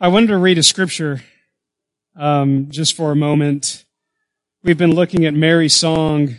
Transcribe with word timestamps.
I 0.00 0.08
wanted 0.08 0.26
to 0.26 0.38
read 0.38 0.58
a 0.58 0.62
scripture 0.64 1.22
um, 2.16 2.68
just 2.68 2.96
for 2.96 3.12
a 3.12 3.16
moment. 3.16 3.84
We've 4.64 4.76
been 4.76 4.92
looking 4.92 5.24
at 5.24 5.34
Mary's 5.34 5.76
song 5.76 6.34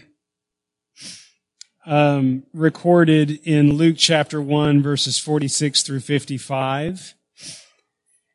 um, 1.86 2.44
recorded 2.54 3.40
in 3.46 3.76
Luke 3.76 3.96
chapter 3.98 4.42
1, 4.42 4.84
verses 4.84 5.18
46 5.18 5.84
through 5.84 6.02
55. 6.02 7.14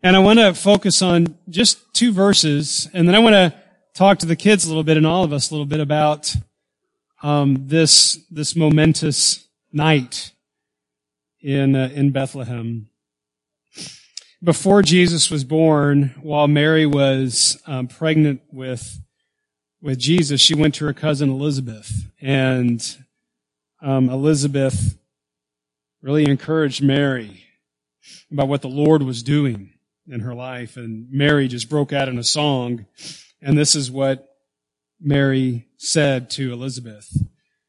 And 0.03 0.17
I 0.17 0.21
want 0.21 0.39
to 0.39 0.55
focus 0.55 1.03
on 1.03 1.37
just 1.51 1.93
two 1.93 2.13
verses, 2.13 2.89
and 2.95 3.07
then 3.07 3.15
I 3.15 3.19
want 3.19 3.35
to 3.35 3.55
talk 3.95 4.21
to 4.21 4.27
the 4.27 4.37
kids 4.37 4.65
a 4.65 4.69
little 4.69 4.85
bit 4.85 4.97
and 4.97 5.07
all 5.07 5.23
of 5.23 5.35
us 5.35 5.51
a 5.51 5.55
little 5.55 5.67
bit 5.67 5.81
about 5.81 6.35
um, 7.23 7.69
this 7.69 8.19
this 8.31 8.57
momentous 8.57 9.47
night 9.71 10.33
in 11.43 11.77
uh, 11.77 11.91
in 11.93 12.11
Bethlehem 12.11 12.90
before 14.43 14.83
Jesus 14.83 15.31
was 15.31 15.45
born, 15.45 16.15
while 16.23 16.49
Mary 16.49 16.87
was 16.87 17.61
um, 17.67 17.89
pregnant 17.89 18.41
with 18.51 19.01
with 19.83 19.99
Jesus, 19.99 20.43
she 20.43 20.55
went 20.55 20.75
to 20.75 20.85
her 20.85 20.93
cousin 20.93 21.31
Elizabeth, 21.31 21.91
and 22.21 22.99
um, 23.81 24.11
Elizabeth 24.11 24.99
really 26.03 26.29
encouraged 26.29 26.83
Mary 26.83 27.45
about 28.31 28.49
what 28.49 28.61
the 28.61 28.69
Lord 28.69 29.03
was 29.03 29.23
doing 29.23 29.73
in 30.07 30.21
her 30.21 30.35
life, 30.35 30.77
and 30.77 31.11
Mary 31.11 31.49
just 31.49 31.71
broke 31.71 31.95
out 31.95 32.09
in 32.09 32.19
a 32.19 32.25
song, 32.25 32.85
and 33.41 33.57
this 33.57 33.75
is 33.75 33.91
what 33.91 34.29
Mary 35.01 35.67
said 35.79 36.29
to 36.31 36.53
Elizabeth. 36.53 37.11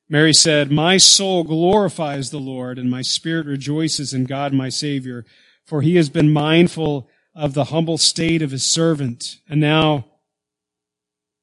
Mary 0.09 0.33
said, 0.33 0.69
My 0.69 0.97
soul 0.97 1.45
glorifies 1.45 2.29
the 2.29 2.39
Lord, 2.39 2.77
and 2.77 2.91
my 2.91 3.01
spirit 3.01 3.45
rejoices 3.45 4.13
in 4.13 4.25
God 4.25 4.53
my 4.53 4.67
Savior 4.67 5.25
for 5.65 5.81
he 5.81 5.95
has 5.95 6.09
been 6.09 6.31
mindful 6.31 7.09
of 7.33 7.53
the 7.53 7.65
humble 7.65 7.97
state 7.97 8.41
of 8.41 8.51
his 8.51 8.63
servant. 8.63 9.37
And 9.49 9.61
now, 9.61 10.05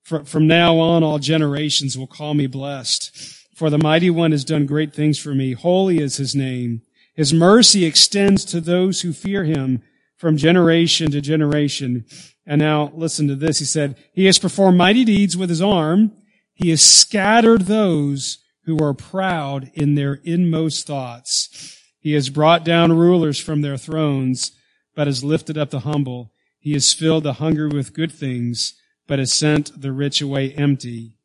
from 0.03 0.47
now 0.47 0.79
on, 0.79 1.03
all 1.03 1.19
generations 1.19 1.97
will 1.97 2.07
call 2.07 2.35
me 2.35 2.47
blessed. 2.47 3.11
For 3.55 3.71
the 3.71 3.79
mighty 3.79 4.11
one 4.11 4.33
has 4.33 4.45
done 4.45 4.67
great 4.67 4.95
things 4.95 5.19
for 5.19 5.35
me. 5.35 5.53
Holy 5.53 5.99
is 5.99 6.17
his 6.17 6.35
name. 6.35 6.83
His 7.15 7.35
mercy 7.35 7.85
extends 7.85 8.45
to 8.47 8.61
those 8.61 9.01
who 9.01 9.13
fear 9.13 9.45
him 9.45 9.83
from 10.17 10.37
generation 10.37 11.11
to 11.11 11.21
generation. 11.21 12.05
And 12.47 12.61
now 12.61 12.93
listen 12.95 13.29
to 13.29 13.35
this. 13.35 13.59
He 13.59 13.65
said, 13.65 13.97
He 14.13 14.27
has 14.27 14.39
performed 14.39 14.79
mighty 14.79 15.05
deeds 15.05 15.37
with 15.37 15.51
his 15.51 15.61
arm. 15.61 16.13
He 16.55 16.71
has 16.71 16.83
scattered 16.83 17.63
those 17.63 18.39
who 18.65 18.83
are 18.83 18.95
proud 18.95 19.71
in 19.75 19.95
their 19.95 20.21
inmost 20.25 20.87
thoughts. 20.87 21.78
He 22.09 22.15
has 22.15 22.31
brought 22.31 22.65
down 22.65 22.97
rulers 22.97 23.39
from 23.39 23.61
their 23.61 23.77
thrones, 23.77 24.53
but 24.95 25.07
has 25.07 25.23
lifted 25.23 25.59
up 25.59 25.69
the 25.69 25.81
humble. 25.81 26.33
He 26.59 26.73
has 26.73 26.95
filled 26.95 27.25
the 27.25 27.35
hungry 27.35 27.69
with 27.69 27.93
good 27.93 28.11
things, 28.11 28.73
but 29.07 29.19
has 29.19 29.31
sent 29.31 29.83
the 29.83 29.93
rich 29.93 30.23
away 30.23 30.55
empty. 30.55 31.19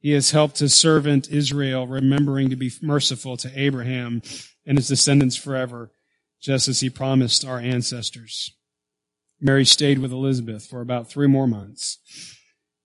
He 0.00 0.10
has 0.10 0.32
helped 0.32 0.58
his 0.58 0.74
servant 0.74 1.30
Israel, 1.30 1.86
remembering 1.86 2.50
to 2.50 2.56
be 2.56 2.72
merciful 2.82 3.36
to 3.36 3.52
Abraham 3.54 4.22
and 4.66 4.76
his 4.76 4.88
descendants 4.88 5.36
forever, 5.36 5.92
just 6.40 6.66
as 6.66 6.80
he 6.80 6.90
promised 6.90 7.44
our 7.44 7.60
ancestors. 7.60 8.50
Mary 9.40 9.64
stayed 9.64 10.00
with 10.00 10.10
Elizabeth 10.10 10.66
for 10.66 10.80
about 10.80 11.08
three 11.08 11.28
more 11.28 11.46
months 11.46 11.98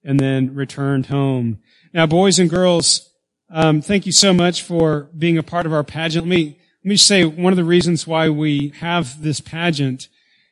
and 0.03 0.19
then 0.19 0.53
returned 0.53 1.07
home. 1.07 1.61
Now, 1.95 2.05
boys 2.05 2.37
and 2.37 2.47
girls, 2.47 3.09
um, 3.49 3.81
thank 3.81 4.05
you 4.05 4.11
so 4.11 4.33
much 4.33 4.61
for 4.61 5.09
being 5.17 5.39
a 5.39 5.41
part 5.41 5.65
of 5.65 5.73
our 5.73 5.83
pageant. 5.83 6.27
Let 6.27 6.37
me 6.37 6.59
me 6.87 6.97
say 6.97 7.25
one 7.25 7.51
of 7.51 7.57
the 7.57 7.63
reasons 7.63 8.07
why 8.07 8.29
we 8.29 8.69
have 8.79 9.21
this 9.21 9.39
pageant 9.39 10.07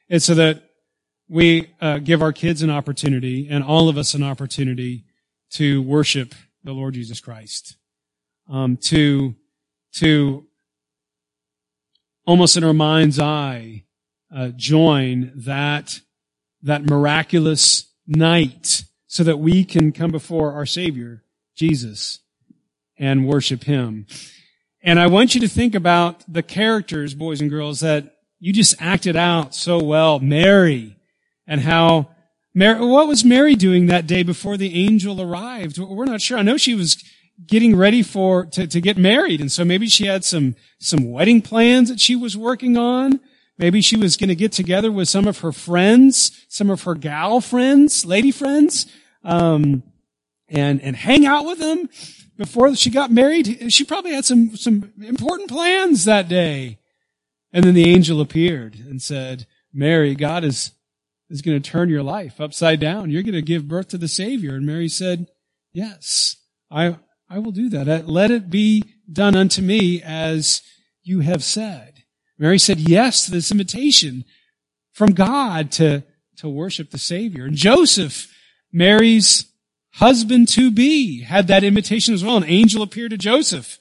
is 0.10 0.26
so 0.26 0.34
that 0.36 0.64
we 1.30 1.70
uh, 1.82 2.00
give 2.00 2.22
our 2.22 2.34
kids 2.34 2.62
an 2.62 2.70
opportunity 2.70 3.48
and 3.50 3.64
all 3.64 3.90
of 3.90 3.98
us 3.98 4.14
an 4.14 4.24
opportunity 4.24 5.06
to 5.52 5.82
worship 5.82 6.36
the 6.64 6.74
Lord 6.74 6.94
Jesus 6.94 7.20
Christ. 7.20 7.78
Um, 8.50 8.78
to, 8.88 9.36
to 9.94 10.46
almost 12.26 12.58
in 12.58 12.64
our 12.64 12.74
mind's 12.74 13.20
eye, 13.20 13.86
uh, 14.36 14.50
join 14.50 15.32
that, 15.36 16.02
that 16.62 16.84
miraculous 16.84 17.92
night 18.06 18.84
so 19.08 19.24
that 19.24 19.40
we 19.40 19.64
can 19.64 19.92
come 19.92 20.12
before 20.12 20.52
our 20.52 20.66
Savior, 20.66 21.24
Jesus, 21.56 22.20
and 22.98 23.28
worship 23.28 23.64
Him. 23.64 24.06
And 24.86 25.00
I 25.00 25.08
want 25.08 25.34
you 25.34 25.42
to 25.42 25.48
think 25.48 25.74
about 25.74 26.24
the 26.32 26.44
characters, 26.44 27.16
boys 27.16 27.42
and 27.42 27.50
girls, 27.50 27.80
that 27.80 28.18
you 28.40 28.54
just 28.54 28.80
acted 28.80 29.16
out 29.16 29.56
so 29.56 29.84
well. 29.84 30.20
Mary 30.20 30.96
and 31.48 31.62
how 31.62 32.10
Mary, 32.54 32.80
what 32.86 33.08
was 33.08 33.26
Mary 33.26 33.56
doing 33.56 33.88
that 33.88 34.06
day 34.06 34.22
before 34.22 34.58
the 34.58 34.86
angel 34.86 35.20
arrived? 35.20 35.80
We're 35.80 36.06
not 36.06 36.22
sure. 36.22 36.38
I 36.38 36.44
know 36.44 36.58
she 36.58 36.76
was 36.76 37.04
getting 37.48 37.76
ready 37.76 38.04
for, 38.04 38.46
to, 38.46 38.68
to 38.68 38.80
get 38.80 38.96
married. 38.96 39.42
And 39.42 39.52
so 39.52 39.66
maybe 39.66 39.88
she 39.88 40.06
had 40.06 40.24
some, 40.24 40.56
some 40.80 41.12
wedding 41.12 41.42
plans 41.42 41.90
that 41.90 42.00
she 42.00 42.16
was 42.16 42.38
working 42.38 42.78
on. 42.78 43.20
Maybe 43.58 43.82
she 43.82 43.98
was 43.98 44.18
going 44.18 44.30
to 44.30 44.36
get 44.36 44.52
together 44.52 44.92
with 44.92 45.10
some 45.10 45.28
of 45.28 45.40
her 45.40 45.52
friends, 45.52 46.46
some 46.48 46.70
of 46.70 46.84
her 46.84 46.94
gal 46.94 47.42
friends, 47.42 48.06
lady 48.06 48.32
friends, 48.32 48.86
um, 49.24 49.82
and, 50.50 50.82
and 50.82 50.96
hang 50.96 51.26
out 51.26 51.46
with 51.46 51.60
them 51.60 51.90
before 52.38 52.76
she 52.76 52.90
got 52.90 53.12
married, 53.12 53.72
she 53.72 53.86
probably 53.86 54.14
had 54.14 54.26
some, 54.26 54.56
some 54.56 54.92
important 55.02 55.50
plans 55.50 56.06
that 56.06 56.28
day. 56.28 56.80
And 57.54 57.64
then 57.64 57.74
the 57.74 57.90
angel 57.90 58.20
appeared 58.20 58.76
and 58.76 59.02
said, 59.02 59.48
Mary, 59.74 60.16
God 60.16 60.44
is, 60.44 60.72
is 61.30 61.42
going 61.42 61.62
to 61.62 61.70
turn 61.70 61.90
your 61.90 62.04
life 62.04 62.42
upside 62.42 62.80
down. 62.80 63.10
You're 63.10 63.24
going 63.24 63.34
to 63.34 63.42
give 63.42 63.68
birth 63.68 63.88
to 63.90 63.98
the 63.98 64.08
Savior. 64.08 64.56
And 64.56 64.66
Mary 64.66 64.90
said, 64.90 65.28
yes, 65.72 66.36
I, 66.70 66.98
I 67.30 67.40
will 67.40 67.52
do 67.52 67.70
that. 67.70 67.88
Uh, 67.88 68.04
let 68.06 68.32
it 68.32 68.50
be 68.50 68.84
done 69.12 69.36
unto 69.36 69.62
me 69.62 70.02
as 70.02 70.62
you 71.04 71.22
have 71.22 71.44
said. 71.44 72.04
Mary 72.38 72.60
said 72.60 72.80
yes 72.80 73.26
to 73.26 73.32
this 73.32 73.52
invitation 73.52 74.26
from 74.92 75.14
God 75.14 75.72
to, 75.74 76.04
to 76.38 76.50
worship 76.50 76.92
the 76.92 76.98
Savior. 76.98 77.46
And 77.46 77.56
Joseph, 77.56 78.34
Mary's 78.74 79.46
husband 79.96 80.48
to 80.50 80.72
be 80.72 81.22
had 81.22 81.48
that 81.48 81.64
invitation 81.64 82.14
as 82.14 82.24
well. 82.24 82.38
An 82.38 82.44
angel 82.46 82.82
appeared 82.82 83.12
to 83.12 83.18
Joseph 83.18 83.80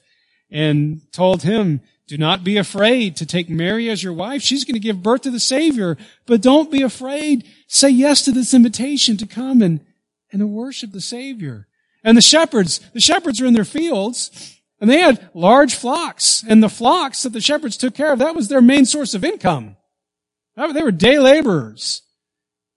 and 0.49 1.01
told 1.11 1.43
him, 1.43 1.81
do 2.07 2.17
not 2.17 2.43
be 2.43 2.57
afraid 2.57 3.15
to 3.17 3.25
take 3.25 3.49
Mary 3.49 3.89
as 3.89 4.03
your 4.03 4.13
wife. 4.13 4.41
She's 4.41 4.63
going 4.63 4.75
to 4.75 4.79
give 4.79 5.01
birth 5.01 5.21
to 5.21 5.31
the 5.31 5.39
Savior, 5.39 5.97
but 6.25 6.41
don't 6.41 6.71
be 6.71 6.83
afraid. 6.83 7.45
Say 7.67 7.89
yes 7.89 8.21
to 8.23 8.31
this 8.31 8.53
invitation 8.53 9.17
to 9.17 9.25
come 9.25 9.61
and, 9.61 9.79
and 10.31 10.39
to 10.39 10.47
worship 10.47 10.91
the 10.91 11.01
Savior. 11.01 11.67
And 12.03 12.15
the 12.15 12.21
shepherds, 12.21 12.79
the 12.93 12.99
shepherds 12.99 13.41
are 13.41 13.47
in 13.47 13.55
their 13.55 13.65
fields 13.65 14.59
and 14.79 14.89
they 14.89 14.99
had 14.99 15.29
large 15.33 15.73
flocks 15.75 16.43
and 16.47 16.61
the 16.61 16.69
flocks 16.69 17.23
that 17.23 17.33
the 17.33 17.41
shepherds 17.41 17.75
took 17.75 17.95
care 17.95 18.13
of, 18.13 18.19
that 18.19 18.35
was 18.35 18.47
their 18.47 18.61
main 18.61 18.85
source 18.85 19.13
of 19.13 19.25
income. 19.25 19.75
They 20.55 20.83
were 20.83 20.91
day 20.91 21.19
laborers. 21.19 22.03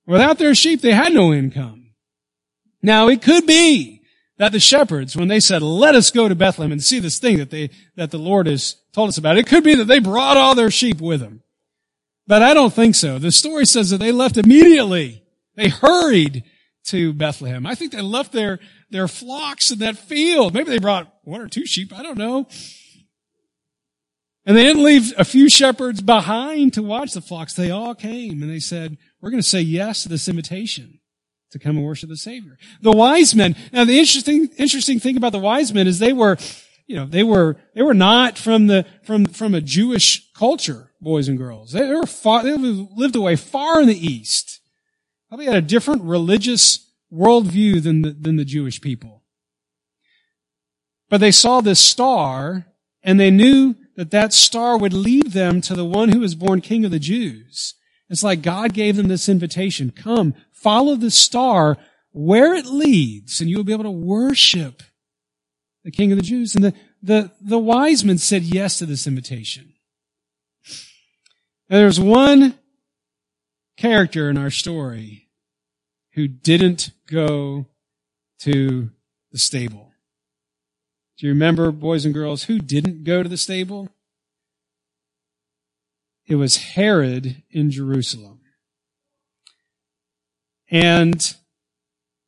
Without 0.07 0.39
their 0.39 0.55
sheep, 0.55 0.81
they 0.81 0.93
had 0.93 1.13
no 1.13 1.33
income. 1.35 1.78
Now 2.83 3.09
it 3.09 3.23
could 3.23 3.47
be 3.47 4.03
that 4.39 4.53
the 4.53 4.61
shepherds, 4.61 5.17
when 5.17 5.29
they 5.29 5.41
said, 5.41 5.63
let 5.63 5.95
us 5.95 6.11
go 6.11 6.29
to 6.29 6.35
Bethlehem 6.35 6.73
and 6.73 6.83
see 6.83 7.01
this 7.01 7.19
thing 7.19 7.39
that 7.39 7.51
they, 7.51 7.71
that 7.97 8.11
the 8.11 8.19
Lord 8.19 8.47
has 8.47 8.77
told 8.93 9.09
us 9.09 9.19
about, 9.19 9.37
it 9.37 9.47
could 9.47 9.65
be 9.65 9.75
that 9.75 9.85
they 9.85 9.99
brought 9.99 10.37
all 10.37 10.55
their 10.55 10.71
sheep 10.71 11.01
with 11.01 11.21
them. 11.21 11.43
But 12.27 12.43
I 12.43 12.55
don't 12.55 12.73
think 12.73 12.95
so. 12.95 13.19
The 13.19 13.33
story 13.33 13.67
says 13.67 13.91
that 13.91 13.99
they 13.99 14.13
left 14.13 14.37
immediately. 14.37 15.25
They 15.57 15.69
hurried 15.69 16.45
to 16.85 17.13
Bethlehem. 17.13 17.67
I 17.67 17.75
think 17.75 17.91
they 17.91 18.01
left 18.01 18.33
their, 18.33 18.61
their 18.91 19.09
flocks 19.09 19.71
in 19.71 19.81
that 19.81 19.97
field. 19.97 20.55
Maybe 20.55 20.71
they 20.71 20.79
brought 20.79 21.13
one 21.25 21.41
or 21.41 21.49
two 21.49 21.67
sheep. 21.67 21.93
I 21.93 22.03
don't 22.03 22.19
know. 22.19 22.47
And 24.47 24.57
they 24.57 24.63
didn't 24.63 24.85
leave 24.85 25.13
a 25.19 25.25
few 25.25 25.51
shepherds 25.51 26.01
behind 26.01 26.75
to 26.75 26.83
watch 26.83 27.13
the 27.13 27.21
flocks. 27.21 27.55
They 27.55 27.71
all 27.71 27.95
came 27.95 28.41
and 28.43 28.51
they 28.51 28.61
said, 28.61 28.97
we're 29.21 29.31
going 29.31 29.43
to 29.43 29.49
say 29.49 29.61
yes 29.61 30.05
to 30.05 30.09
this 30.09 30.29
invitation 30.29 31.01
to 31.51 31.59
come 31.59 31.77
and 31.77 31.87
worship 31.87 32.09
the 32.09 32.17
Savior. 32.17 32.59
The 32.81 32.93
wise 32.93 33.35
men. 33.35 33.57
Now, 33.73 33.85
the 33.85 33.99
interesting, 33.99 34.49
interesting 34.57 35.01
thing 35.01 35.17
about 35.17 35.33
the 35.33 35.39
wise 35.39 35.73
men 35.73 35.87
is 35.87 35.99
they 35.99 36.13
were, 36.13 36.37
you 36.87 36.97
know, 36.97 37.07
they 37.07 37.23
were, 37.23 37.57
they 37.75 37.83
were 37.83 37.95
not 37.95 38.39
from 38.39 38.67
the, 38.67 38.85
from, 39.03 39.25
from 39.25 39.55
a 39.55 39.61
Jewish 39.61 40.31
culture, 40.33 40.93
boys 41.01 41.29
and 41.29 41.39
girls. 41.39 41.73
They, 41.73 41.87
were 41.87 42.07
far, 42.07 42.43
they 42.43 42.57
lived 42.57 43.17
away 43.17 43.37
far 43.37 43.81
in 43.81 43.89
the 43.89 44.07
East. 44.07 44.61
Probably 45.29 45.47
had 45.47 45.57
a 45.57 45.63
different 45.63 46.03
religious 46.03 46.91
worldview 47.13 47.83
than 47.83 48.03
the, 48.03 48.11
than 48.11 48.37
the 48.37 48.45
Jewish 48.45 48.81
people. 48.81 49.23
But 51.09 51.21
they 51.21 51.31
saw 51.31 51.61
this 51.61 51.81
star 51.81 52.67
and 53.03 53.19
they 53.19 53.31
knew 53.31 53.77
that 53.97 54.11
that 54.11 54.33
star 54.33 54.77
would 54.77 54.93
lead 54.93 55.33
them 55.33 55.61
to 55.63 55.75
the 55.75 55.85
one 55.85 56.11
who 56.11 56.21
was 56.21 56.35
born 56.35 56.61
king 56.61 56.85
of 56.85 56.91
the 56.91 56.99
Jews. 56.99 57.75
It's 58.11 58.23
like 58.23 58.43
God 58.43 58.73
gave 58.73 58.97
them 58.97 59.09
this 59.09 59.29
invitation. 59.29 59.91
Come, 59.91 60.35
follow 60.63 60.97
the 60.97 61.11
star 61.11 61.77
where 62.13 62.55
it 62.55 62.67
leads, 62.67 63.41
and 63.41 63.49
you'll 63.49 63.65
be 63.65 63.73
able 63.73 63.85
to 63.85 63.91
worship 63.91 64.83
the 65.85 65.91
King 65.91 66.13
of 66.13 66.19
the 66.19 66.25
Jews. 66.25 66.55
And 66.55 66.65
the, 66.65 66.75
the, 67.03 67.31
the 67.41 67.59
wise 67.59 68.05
men 68.05 68.19
said 68.19 68.43
yes 68.43 68.79
to 68.79 68.87
this 68.87 69.07
invitation. 69.07 69.75
And 71.71 71.81
there's 71.81 72.01
one 72.01 72.59
character 73.77 74.29
in 74.29 74.37
our 74.37 74.51
story 74.51 75.29
who 76.15 76.27
didn't 76.27 76.91
go 77.11 77.67
to 78.41 78.91
the 79.31 79.39
stable. 79.39 79.93
Do 81.19 81.27
you 81.27 81.33
remember, 81.33 81.71
boys 81.71 82.05
and 82.05 82.15
girls, 82.15 82.45
who 82.45 82.59
didn't 82.59 83.05
go 83.05 83.23
to 83.23 83.29
the 83.29 83.37
stable? 83.37 83.89
It 86.27 86.37
was 86.37 86.57
Herod 86.57 87.43
in 87.51 87.71
Jerusalem. 87.71 88.38
And 90.71 91.35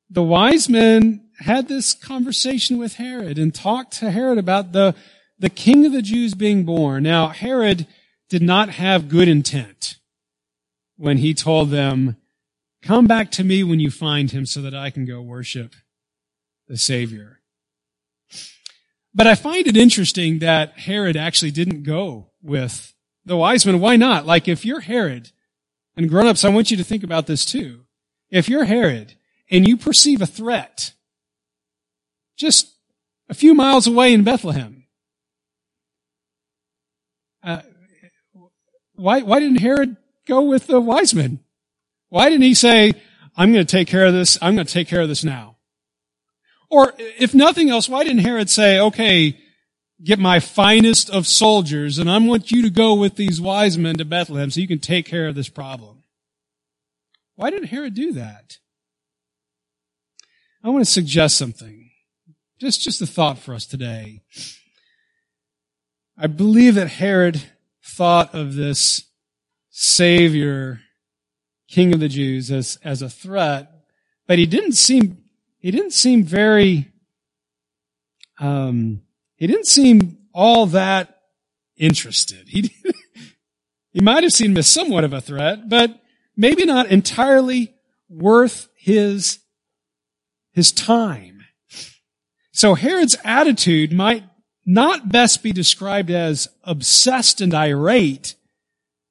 the 0.09 0.23
wise 0.23 0.69
men 0.69 1.29
had 1.41 1.69
this 1.69 1.95
conversation 1.95 2.79
with 2.79 2.95
Herod 2.95 3.39
and 3.39 3.55
talked 3.55 3.99
to 3.99 4.11
Herod 4.11 4.39
about 4.39 4.73
the, 4.73 4.95
the 5.39 5.51
king 5.51 5.87
of 5.87 5.93
the 5.93 6.03
Jews 6.03 6.35
being 6.35 6.65
born. 6.65 7.03
Now, 7.03 7.29
Herod 7.29 7.87
did 8.29 8.43
not 8.43 8.71
have 8.71 9.09
good 9.09 9.29
intent 9.29 9.97
when 10.97 11.19
he 11.19 11.35
told 11.35 11.71
them, 11.71 12.17
come 12.83 13.07
back 13.07 13.31
to 13.33 13.45
me 13.45 13.63
when 13.63 13.81
you 13.81 13.91
find 13.91 14.31
him 14.31 14.47
so 14.47 14.63
that 14.63 14.75
I 14.75 14.91
can 14.91 15.07
go 15.07 15.21
worship 15.21 15.75
the 16.69 16.77
Savior. 16.77 17.41
But 19.15 19.27
I 19.27 19.35
find 19.35 19.67
it 19.67 19.77
interesting 19.77 20.39
that 20.39 20.79
Herod 20.79 21.17
actually 21.17 21.51
didn't 21.51 21.83
go 21.83 22.31
with 22.43 22.95
the 23.25 23.37
wise 23.37 23.67
men. 23.67 23.81
Why 23.81 23.97
not? 23.97 24.25
Like 24.27 24.47
if 24.47 24.65
you're 24.65 24.81
Herod, 24.81 25.33
and 25.97 26.09
grown-ups, 26.09 26.45
I 26.45 26.49
want 26.49 26.71
you 26.71 26.77
to 26.77 26.85
think 26.85 27.03
about 27.03 27.27
this 27.27 27.45
too. 27.45 27.83
If 28.31 28.49
you're 28.49 28.65
Herod 28.65 29.15
and 29.51 29.67
you 29.67 29.77
perceive 29.77 30.23
a 30.23 30.27
threat 30.27 30.93
just 32.37 32.75
a 33.29 33.35
few 33.35 33.55
miles 33.55 33.87
away 33.87 34.13
in 34.13 34.25
Bethlehem, 34.25 34.85
uh, 37.43 37.63
why, 38.95 39.23
why 39.23 39.41
didn't 39.41 39.61
Herod 39.61 39.97
go 40.27 40.43
with 40.43 40.67
the 40.67 40.81
wise 40.81 41.15
men? 41.15 41.41
Why 42.09 42.29
didn't 42.29 42.43
he 42.43 42.55
say, 42.55 42.93
I'm 43.37 43.53
going 43.53 43.65
to 43.65 43.71
take 43.71 43.89
care 43.89 44.05
of 44.05 44.13
this. 44.13 44.39
I'm 44.43 44.55
going 44.55 44.67
to 44.67 44.73
take 44.73 44.89
care 44.89 45.01
of 45.01 45.09
this 45.09 45.25
now. 45.25 45.57
Or 46.69 46.95
if 46.99 47.35
nothing 47.35 47.71
else, 47.71 47.89
why 47.89 48.05
didn't 48.05 48.23
Herod 48.23 48.51
say, 48.51 48.79
okay, 48.79 49.39
get 50.03 50.19
my 50.19 50.41
finest 50.41 51.11
of 51.11 51.27
soldiers 51.27 51.99
and 51.99 52.11
I 52.11 52.19
want 52.19 52.51
you 52.51 52.63
to 52.63 52.71
go 52.71 52.95
with 52.95 53.17
these 53.17 53.41
wise 53.41 53.77
men 53.77 53.97
to 53.97 54.05
Bethlehem 54.05 54.51
so 54.51 54.61
you 54.61 54.69
can 54.69 54.79
take 54.79 55.07
care 55.07 55.27
of 55.27 55.35
this 55.35 55.49
problem? 55.49 56.00
Why 57.41 57.49
didn't 57.49 57.69
Herod 57.69 57.95
do 57.95 58.13
that? 58.13 58.59
I 60.63 60.69
want 60.69 60.85
to 60.85 60.91
suggest 60.91 61.39
something. 61.39 61.91
Just, 62.61 62.83
just 62.83 63.01
a 63.01 63.07
thought 63.07 63.39
for 63.39 63.55
us 63.55 63.65
today. 63.65 64.21
I 66.19 66.27
believe 66.27 66.75
that 66.75 66.89
Herod 66.89 67.41
thought 67.83 68.35
of 68.35 68.57
this 68.57 69.05
Savior, 69.71 70.83
King 71.67 71.95
of 71.95 72.01
the 72.01 72.11
Jews, 72.11 72.51
as, 72.51 72.79
as 72.85 73.01
a 73.01 73.09
threat, 73.09 73.73
but 74.27 74.39
he 74.39 74.45
didn't 74.45 74.73
seem 74.73 75.25
he 75.61 75.71
didn't 75.71 75.93
seem 75.95 76.25
very, 76.25 76.93
um, 78.39 79.01
he 79.37 79.47
didn't 79.47 79.67
seem 79.67 80.19
all 80.35 80.67
that 80.67 81.23
interested. 81.79 82.49
He, 82.49 82.71
he 83.93 84.01
might 84.01 84.25
have 84.25 84.33
seen 84.33 84.51
him 84.51 84.59
as 84.59 84.69
somewhat 84.69 85.05
of 85.05 85.15
a 85.15 85.23
threat, 85.23 85.71
but 85.71 86.01
maybe 86.37 86.65
not 86.65 86.87
entirely 86.87 87.75
worth 88.09 88.69
his, 88.77 89.41
his 90.53 90.73
time. 90.73 91.45
So 92.53 92.75
Herod's 92.75 93.17
attitude 93.25 93.93
might 93.93 94.25
not 94.67 95.11
best 95.11 95.43
be 95.43 95.53
described 95.53 96.11
as 96.11 96.49
obsessed 96.65 97.41
and 97.41 97.55
irate 97.55 98.35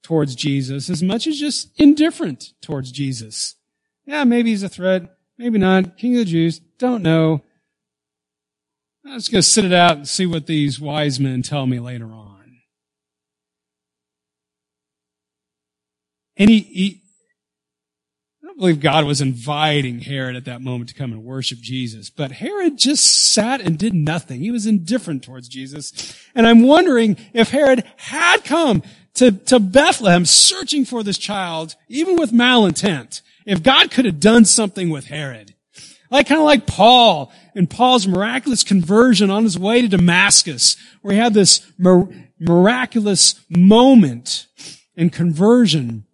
towards 0.03 0.35
Jesus 0.35 0.89
as 0.89 1.03
much 1.03 1.27
as 1.27 1.39
just 1.39 1.69
indifferent 1.79 2.53
towards 2.61 2.91
Jesus. 2.91 3.55
Yeah, 4.05 4.23
maybe 4.23 4.49
he's 4.49 4.63
a 4.63 4.69
threat. 4.69 5.17
Maybe 5.37 5.57
not. 5.57 5.97
King 5.97 6.15
of 6.15 6.19
the 6.19 6.25
Jews. 6.25 6.59
Don't 6.77 7.03
know. 7.03 7.43
I'm 9.05 9.17
just 9.17 9.31
going 9.31 9.41
to 9.41 9.47
sit 9.47 9.65
it 9.65 9.73
out 9.73 9.97
and 9.97 10.07
see 10.07 10.25
what 10.25 10.47
these 10.47 10.79
wise 10.79 11.19
men 11.19 11.41
tell 11.41 11.65
me 11.65 11.79
later 11.79 12.05
on. 12.05 12.59
And 16.37 16.49
he, 16.49 16.59
he, 16.59 17.01
believe 18.59 18.81
God 18.81 19.05
was 19.05 19.21
inviting 19.21 19.99
Herod 19.99 20.35
at 20.35 20.45
that 20.45 20.61
moment 20.61 20.89
to 20.89 20.95
come 20.95 21.13
and 21.13 21.23
worship 21.23 21.59
Jesus, 21.59 22.09
but 22.09 22.33
Herod 22.33 22.77
just 22.77 23.33
sat 23.33 23.61
and 23.61 23.77
did 23.77 23.93
nothing. 23.93 24.41
He 24.41 24.51
was 24.51 24.65
indifferent 24.65 25.23
towards 25.23 25.47
Jesus. 25.47 26.13
And 26.35 26.45
I'm 26.45 26.63
wondering 26.63 27.15
if 27.33 27.51
Herod 27.51 27.85
had 27.95 28.43
come 28.43 28.83
to, 29.15 29.31
to 29.31 29.59
Bethlehem 29.59 30.25
searching 30.25 30.83
for 30.83 31.03
this 31.03 31.17
child, 31.17 31.75
even 31.87 32.17
with 32.17 32.31
malintent, 32.31 33.21
if 33.45 33.63
God 33.63 33.91
could 33.91 34.05
have 34.05 34.19
done 34.19 34.45
something 34.45 34.89
with 34.89 35.05
Herod, 35.05 35.55
like 36.11 36.27
kind 36.27 36.39
of 36.39 36.45
like 36.45 36.67
Paul 36.67 37.31
and 37.55 37.69
Paul's 37.69 38.07
miraculous 38.07 38.63
conversion 38.63 39.29
on 39.29 39.43
his 39.43 39.57
way 39.57 39.81
to 39.81 39.87
Damascus, 39.87 40.75
where 41.01 41.13
he 41.13 41.19
had 41.19 41.33
this 41.33 41.65
miraculous 42.39 43.39
moment 43.49 44.47
in 44.95 45.09
conversion. 45.09 46.05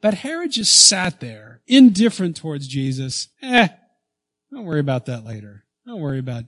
But 0.00 0.14
Herod 0.14 0.50
just 0.50 0.88
sat 0.88 1.20
there, 1.20 1.51
indifferent 1.72 2.36
towards 2.36 2.68
Jesus. 2.68 3.28
Eh, 3.40 3.68
don't 4.50 4.64
worry 4.64 4.80
about 4.80 5.06
that 5.06 5.24
later. 5.24 5.64
Don't 5.86 6.00
worry 6.00 6.18
about, 6.18 6.44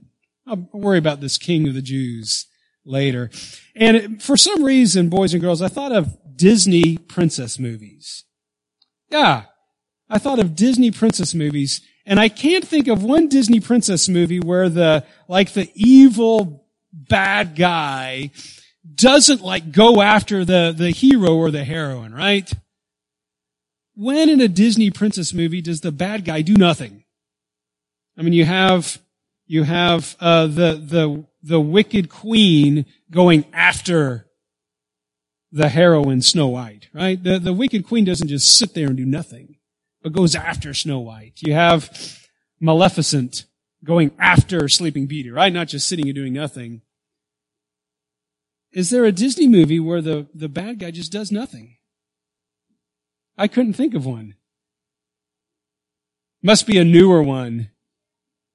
I'll 0.47 0.69
worry 0.71 0.99
about 0.99 1.19
this 1.19 1.37
king 1.37 1.67
of 1.67 1.73
the 1.73 1.81
Jews 1.81 2.45
later. 2.85 3.31
And 3.75 4.21
for 4.21 4.37
some 4.37 4.63
reason, 4.63 5.09
boys 5.09 5.33
and 5.33 5.41
girls, 5.41 5.61
I 5.61 5.67
thought 5.67 5.91
of 5.91 6.15
Disney 6.35 6.97
princess 6.97 7.57
movies. 7.57 8.23
Yeah, 9.09 9.45
I 10.09 10.19
thought 10.19 10.39
of 10.39 10.55
Disney 10.55 10.91
princess 10.91 11.33
movies, 11.33 11.81
and 12.05 12.19
I 12.19 12.29
can't 12.29 12.65
think 12.65 12.87
of 12.87 13.03
one 13.03 13.27
Disney 13.27 13.59
princess 13.59 14.07
movie 14.07 14.39
where 14.39 14.69
the, 14.69 15.05
like 15.27 15.53
the 15.53 15.71
evil 15.73 16.67
bad 16.93 17.55
guy 17.55 18.31
doesn't 18.93 19.41
like 19.41 19.71
go 19.71 20.01
after 20.01 20.45
the, 20.45 20.73
the 20.75 20.91
hero 20.91 21.35
or 21.35 21.49
the 21.49 21.63
heroine, 21.63 22.13
right? 22.13 22.51
When 23.95 24.29
in 24.29 24.41
a 24.41 24.47
Disney 24.47 24.91
princess 24.91 25.33
movie 25.33 25.61
does 25.61 25.81
the 25.81 25.91
bad 25.91 26.25
guy 26.25 26.41
do 26.41 26.53
nothing? 26.53 27.03
I 28.17 28.21
mean, 28.21 28.33
you 28.33 28.45
have, 28.45 28.99
you 29.47 29.63
have, 29.63 30.15
uh, 30.19 30.47
the, 30.47 30.73
the, 30.81 31.25
the 31.41 31.59
wicked 31.59 32.09
queen 32.09 32.85
going 33.09 33.45
after 33.53 34.27
the 35.51 35.69
heroine 35.69 36.21
Snow 36.21 36.47
White, 36.47 36.89
right? 36.93 37.21
The, 37.21 37.39
the 37.39 37.53
wicked 37.53 37.87
queen 37.87 38.03
doesn't 38.03 38.27
just 38.27 38.57
sit 38.57 38.73
there 38.73 38.87
and 38.87 38.97
do 38.97 39.05
nothing 39.05 39.55
but 40.03 40.13
goes 40.13 40.35
after 40.35 40.73
Snow 40.73 40.99
White. 40.99 41.39
You 41.41 41.53
have 41.53 42.19
Maleficent 42.59 43.45
going 43.83 44.11
after 44.19 44.67
Sleeping 44.67 45.07
Beauty, 45.07 45.31
right? 45.31 45.53
Not 45.53 45.67
just 45.67 45.87
sitting 45.87 46.07
and 46.07 46.15
doing 46.15 46.33
nothing. 46.33 46.81
Is 48.71 48.89
there 48.89 49.05
a 49.05 49.11
Disney 49.11 49.47
movie 49.47 49.79
where 49.79 50.01
the, 50.01 50.27
the 50.33 50.49
bad 50.49 50.79
guy 50.79 50.91
just 50.91 51.11
does 51.11 51.31
nothing? 51.31 51.77
I 53.37 53.47
couldn't 53.47 53.73
think 53.73 53.93
of 53.93 54.05
one. 54.05 54.35
Must 56.41 56.67
be 56.67 56.77
a 56.77 56.85
newer 56.85 57.23
one. 57.23 57.71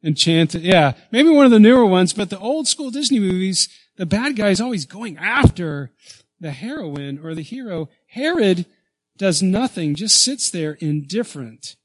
Enchanted. 0.02 0.62
Yeah. 0.62 0.92
Maybe 1.10 1.28
one 1.28 1.44
of 1.44 1.50
the 1.50 1.58
newer 1.58 1.84
ones, 1.84 2.12
but 2.12 2.30
the 2.30 2.38
old 2.38 2.66
school 2.66 2.90
Disney 2.90 3.18
movies, 3.18 3.68
the 3.96 4.06
bad 4.06 4.37
guy 4.37 4.49
is 4.49 4.60
always 4.60 4.87
going 4.87 5.18
after 5.18 5.90
the 6.38 6.52
heroine 6.52 7.18
or 7.22 7.34
the 7.34 7.42
hero. 7.42 7.90
Herod 8.06 8.64
does 9.18 9.42
nothing, 9.42 9.94
just 9.94 10.22
sits 10.22 10.50
there 10.50 10.72
indifferent 10.75 11.76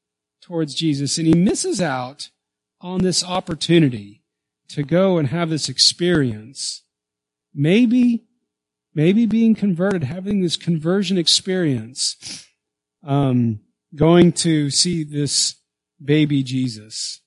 towards 0.41 0.75
Jesus. 0.75 1.17
And 1.17 1.27
he 1.27 1.33
misses 1.33 1.81
out 1.81 2.29
on 2.79 3.01
this 3.01 3.23
opportunity 3.23 4.21
to 4.69 4.83
go 4.83 5.17
and 5.17 5.27
have 5.29 5.49
this 5.49 5.67
experience. 5.67 6.83
Maybe, 7.53 8.25
maybe 8.93 9.25
being 9.25 9.55
converted, 9.55 10.03
having 10.03 10.41
this 10.41 10.55
conversion 10.55 11.17
experience, 11.17 12.47
um, 13.05 13.59
going 13.95 14.31
to 14.33 14.69
see 14.69 15.03
this 15.03 15.55
baby 16.03 16.43
Jesus. 16.43 17.21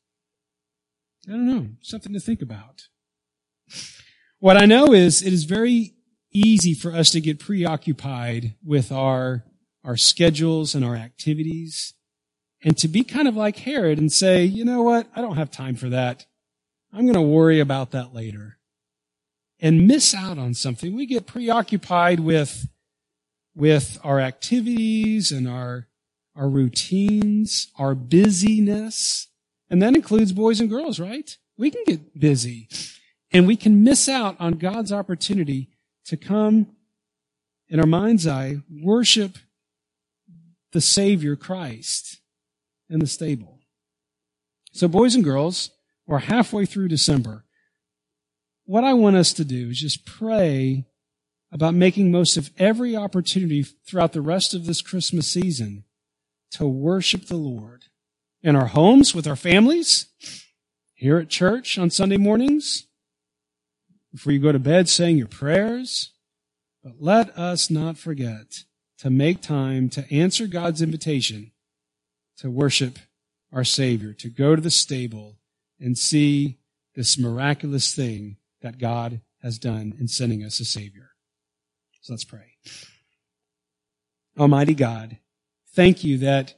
I 1.26 1.32
don't 1.32 1.46
know, 1.46 1.68
something 1.80 2.12
to 2.12 2.20
think 2.20 2.42
about. 2.42 2.88
What 4.38 4.56
I 4.56 4.66
know 4.66 4.92
is 4.92 5.22
it 5.22 5.32
is 5.32 5.44
very 5.44 5.94
easy 6.32 6.74
for 6.74 6.92
us 6.92 7.10
to 7.10 7.20
get 7.20 7.38
preoccupied 7.38 8.54
with 8.64 8.92
our 8.92 9.44
our 9.84 9.96
schedules 9.96 10.74
and 10.74 10.84
our 10.84 10.96
activities 10.96 11.94
and 12.62 12.76
to 12.76 12.88
be 12.88 13.04
kind 13.04 13.28
of 13.28 13.36
like 13.36 13.58
Herod 13.58 13.98
and 13.98 14.12
say, 14.12 14.44
you 14.44 14.64
know 14.64 14.82
what? 14.82 15.06
I 15.14 15.20
don't 15.20 15.36
have 15.36 15.50
time 15.50 15.76
for 15.76 15.88
that. 15.88 16.26
I'm 16.92 17.04
going 17.04 17.14
to 17.14 17.22
worry 17.22 17.60
about 17.60 17.92
that 17.92 18.14
later 18.14 18.58
and 19.60 19.86
miss 19.86 20.14
out 20.14 20.38
on 20.38 20.54
something. 20.54 20.94
We 20.94 21.06
get 21.06 21.26
preoccupied 21.26 22.20
with, 22.20 22.68
with 23.58 23.98
our 24.04 24.20
activities 24.20 25.32
and 25.32 25.48
our, 25.48 25.88
our 26.36 26.48
routines, 26.48 27.72
our 27.76 27.92
busyness. 27.92 29.26
And 29.68 29.82
that 29.82 29.96
includes 29.96 30.30
boys 30.30 30.60
and 30.60 30.70
girls, 30.70 31.00
right? 31.00 31.36
We 31.58 31.72
can 31.72 31.82
get 31.84 32.20
busy 32.20 32.68
and 33.32 33.48
we 33.48 33.56
can 33.56 33.82
miss 33.82 34.08
out 34.08 34.36
on 34.38 34.52
God's 34.52 34.92
opportunity 34.92 35.70
to 36.04 36.16
come 36.16 36.68
in 37.68 37.80
our 37.80 37.86
mind's 37.86 38.28
eye, 38.28 38.58
worship 38.70 39.38
the 40.70 40.80
Savior 40.80 41.34
Christ 41.34 42.20
in 42.88 43.00
the 43.00 43.08
stable. 43.08 43.58
So 44.72 44.86
boys 44.86 45.16
and 45.16 45.24
girls, 45.24 45.70
we're 46.06 46.20
halfway 46.20 46.64
through 46.64 46.88
December. 46.88 47.44
What 48.66 48.84
I 48.84 48.94
want 48.94 49.16
us 49.16 49.32
to 49.32 49.44
do 49.44 49.70
is 49.70 49.80
just 49.80 50.06
pray 50.06 50.84
about 51.50 51.74
making 51.74 52.10
most 52.10 52.36
of 52.36 52.50
every 52.58 52.94
opportunity 52.94 53.62
throughout 53.62 54.12
the 54.12 54.20
rest 54.20 54.54
of 54.54 54.66
this 54.66 54.82
Christmas 54.82 55.26
season 55.26 55.84
to 56.50 56.66
worship 56.66 57.26
the 57.26 57.36
Lord 57.36 57.84
in 58.42 58.54
our 58.54 58.66
homes 58.66 59.14
with 59.14 59.26
our 59.26 59.36
families, 59.36 60.06
here 60.94 61.18
at 61.18 61.28
church 61.28 61.78
on 61.78 61.90
Sunday 61.90 62.16
mornings, 62.16 62.86
before 64.12 64.32
you 64.32 64.38
go 64.38 64.52
to 64.52 64.58
bed 64.58 64.88
saying 64.88 65.18
your 65.18 65.26
prayers. 65.26 66.12
But 66.82 66.94
let 67.00 67.36
us 67.36 67.70
not 67.70 67.98
forget 67.98 68.64
to 68.98 69.10
make 69.10 69.40
time 69.40 69.88
to 69.90 70.12
answer 70.12 70.46
God's 70.46 70.82
invitation 70.82 71.52
to 72.38 72.50
worship 72.50 72.98
our 73.52 73.64
Savior, 73.64 74.12
to 74.14 74.28
go 74.28 74.54
to 74.54 74.62
the 74.62 74.70
stable 74.70 75.38
and 75.80 75.98
see 75.98 76.58
this 76.94 77.18
miraculous 77.18 77.94
thing 77.94 78.36
that 78.62 78.78
God 78.78 79.20
has 79.42 79.58
done 79.58 79.94
in 79.98 80.08
sending 80.08 80.42
us 80.44 80.60
a 80.60 80.64
Savior. 80.64 81.10
So 82.00 82.12
let's 82.12 82.24
pray. 82.24 82.56
Almighty 84.38 84.74
God, 84.74 85.18
thank 85.74 86.04
you 86.04 86.18
that 86.18 86.54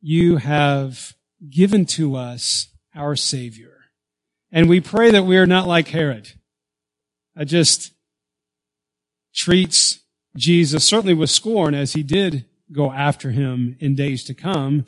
you 0.00 0.36
have 0.36 1.14
given 1.48 1.86
to 1.86 2.16
us 2.16 2.68
our 2.94 3.16
Savior. 3.16 3.72
And 4.52 4.68
we 4.68 4.80
pray 4.80 5.10
that 5.10 5.24
we 5.24 5.36
are 5.36 5.46
not 5.46 5.66
like 5.66 5.88
Herod. 5.88 6.32
I 7.36 7.44
just 7.44 7.92
treats 9.34 10.00
Jesus 10.36 10.84
certainly 10.84 11.14
with 11.14 11.30
scorn 11.30 11.74
as 11.74 11.92
he 11.92 12.02
did 12.02 12.44
go 12.70 12.92
after 12.92 13.30
him 13.30 13.76
in 13.80 13.94
days 13.94 14.24
to 14.24 14.34
come. 14.34 14.84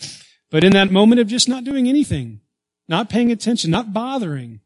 But 0.51 0.65
in 0.65 0.73
that 0.73 0.93
moment 0.93 1.21
of 1.21 1.27
just 1.27 1.49
not 1.49 1.65
doing 1.65 1.89
anything, 1.89 2.41
not 2.89 3.11
paying 3.11 3.33
attention, 3.33 3.71
not 3.71 3.93
bothering 3.93 4.61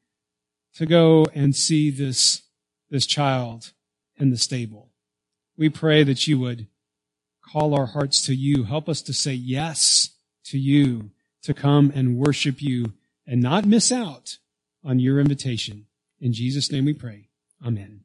to 0.75 0.87
go 0.87 1.27
and 1.35 1.57
see 1.57 1.91
this, 1.91 2.43
this 2.91 3.07
child 3.07 3.73
in 4.19 4.31
the 4.31 4.37
stable. 4.37 4.90
We 5.61 5.69
pray 5.69 6.05
that 6.05 6.27
you 6.27 6.41
would 6.41 6.69
call 7.43 7.75
our 7.75 7.85
hearts 7.85 8.25
to 8.25 8.35
you. 8.35 8.65
Help 8.65 8.89
us 8.89 9.03
to 9.03 9.13
say 9.13 9.35
yes 9.35 10.09
to 10.45 10.59
you, 10.59 11.11
to 11.43 11.53
come 11.53 11.93
and 11.95 12.17
worship 12.17 12.63
you 12.63 12.95
and 13.27 13.43
not 13.43 13.67
miss 13.67 13.93
out 13.93 14.39
on 14.83 14.99
your 15.01 15.21
invitation. 15.21 15.85
In 16.19 16.33
Jesus' 16.33 16.73
name 16.73 16.87
we 16.87 16.95
pray. 16.95 17.29
Amen. 17.63 18.05